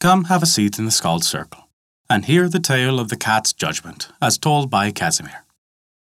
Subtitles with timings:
[0.00, 1.68] come have a seat in the Skald's Circle
[2.08, 5.44] and hear the tale of the cat's judgment as told by Casimir.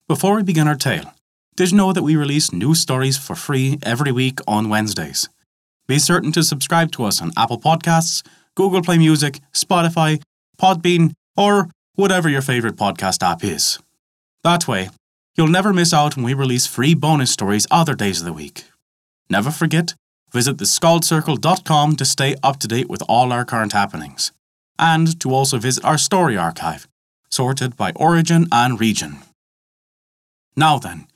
[0.08, 1.15] Before we begin our tale,
[1.57, 5.28] did you know that we release new stories for free every week on Wednesdays?
[5.86, 10.23] Be certain to subscribe to us on Apple Podcasts, Google Play Music, Spotify,
[10.59, 13.79] Podbean, or whatever your favourite podcast app is.
[14.43, 14.91] That way,
[15.37, 18.65] you'll never miss out when we release free bonus stories other days of the week.
[19.29, 19.95] Never forget,
[20.33, 24.32] visit theskaldscircle.com to stay up to date with all our current happenings,
[24.79, 26.89] and to also visit our story archive,
[27.31, 29.18] sorted by origin and region.
[30.57, 31.07] Now then,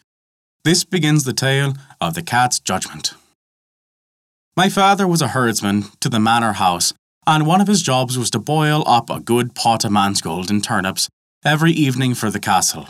[0.65, 3.15] this begins the tale of the cat's judgment.
[4.57, 6.93] My father was a herdsman to the manor house,
[7.27, 10.65] and one of his jobs was to boil up a good pot of mangold and
[10.65, 11.09] turnips
[11.45, 12.89] every evening for the castle.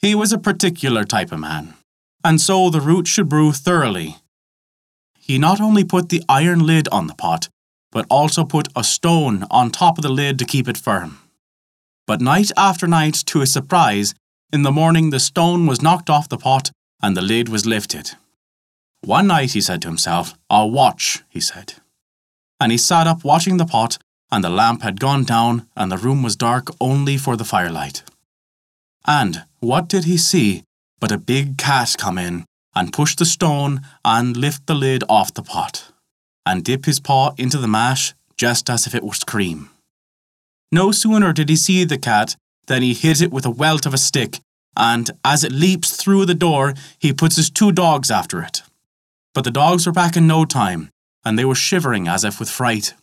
[0.00, 1.74] He was a particular type of man,
[2.24, 4.16] and so the root should brew thoroughly.
[5.26, 7.48] He not only put the iron lid on the pot,
[7.90, 11.18] but also put a stone on top of the lid to keep it firm.
[12.06, 14.14] But night after night, to his surprise,
[14.52, 16.70] in the morning the stone was knocked off the pot
[17.02, 18.12] and the lid was lifted.
[19.00, 21.74] One night he said to himself, I'll watch, he said.
[22.60, 23.98] And he sat up watching the pot,
[24.30, 28.04] and the lamp had gone down, and the room was dark only for the firelight.
[29.06, 30.62] And what did he see
[31.00, 32.44] but a big cat come in
[32.76, 35.90] and push the stone and lift the lid off the pot,
[36.44, 39.70] and dip his paw into the mash just as if it was cream.
[40.70, 43.94] No sooner did he see the cat than he hit it with a welt of
[43.94, 44.40] a stick,
[44.76, 48.62] and as it leaps through the door, he puts his two dogs after it.
[49.32, 50.90] But the dogs were back in no time,
[51.24, 52.94] and they were shivering as if with fright.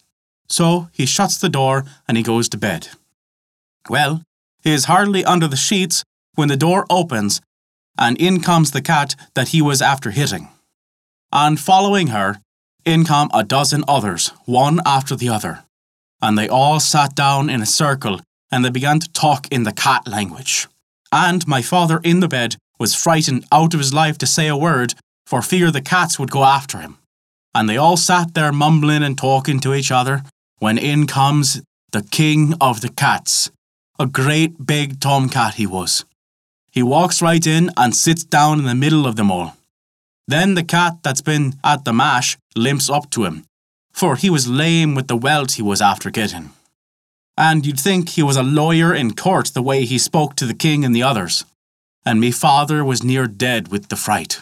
[0.50, 2.90] So he shuts the door and he goes to bed.
[3.90, 4.22] Well,
[4.64, 6.04] he is hardly under the sheets
[6.36, 7.42] when the door opens,
[7.98, 10.50] and in comes the cat that he was after hitting.
[11.32, 12.40] And following her,
[12.86, 15.64] in come a dozen others, one after the other.
[16.22, 19.72] And they all sat down in a circle and they began to talk in the
[19.72, 20.68] cat language.
[21.12, 24.58] And my father in the bed was frightened out of his life to say a
[24.58, 24.94] word
[25.26, 26.98] for fear the cats would go after him.
[27.56, 30.24] And they all sat there mumbling and talking to each other
[30.60, 33.52] when in comes the king of the cats,
[34.00, 36.06] a great big tomcat he was.
[36.74, 39.56] He walks right in and sits down in the middle of them all.
[40.28, 43.46] Then the cat that's been at the mash limps up to him,
[43.92, 46.50] for he was lame with the welt he was after getting.
[47.38, 50.56] And you'd think he was a lawyer in court the way he spoke to the
[50.56, 51.46] king and the others.
[52.08, 54.42] And me father was near dead with the fright.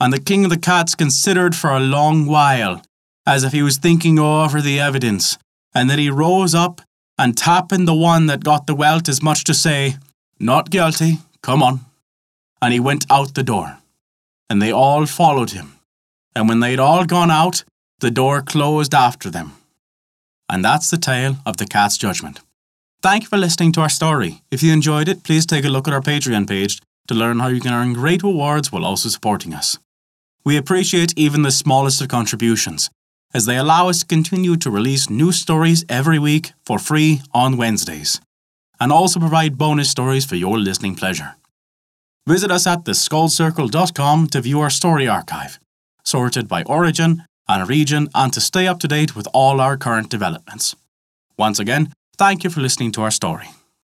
[0.00, 2.82] And the king of the cats considered for a long while,
[3.26, 5.36] as if he was thinking over the evidence,
[5.74, 6.80] and then he rose up
[7.18, 9.96] and tapping the one that got the welt as much to say,
[10.40, 11.80] Not guilty, Come on.
[12.60, 13.78] And he went out the door.
[14.48, 15.78] And they all followed him.
[16.36, 17.64] And when they'd all gone out,
[18.00, 19.52] the door closed after them.
[20.48, 22.40] And that's the tale of the cat's judgment.
[23.02, 24.42] Thank you for listening to our story.
[24.50, 27.48] If you enjoyed it, please take a look at our Patreon page to learn how
[27.48, 29.78] you can earn great rewards while also supporting us.
[30.44, 32.90] We appreciate even the smallest of contributions,
[33.34, 37.56] as they allow us to continue to release new stories every week for free on
[37.56, 38.20] Wednesdays
[38.82, 41.36] and also provide bonus stories for your listening pleasure.
[42.26, 45.60] Visit us at theskaldscircle.com to view our story archive,
[46.04, 50.08] sorted by origin and region, and to stay up to date with all our current
[50.10, 50.74] developments.
[51.38, 53.48] Once again, thank you for listening to our story.